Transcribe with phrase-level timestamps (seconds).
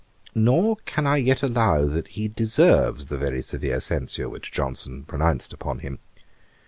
[0.33, 5.53] Nor can I yet allow that he deserves the very severe censure which Johnson pronounced
[5.53, 5.99] upon him.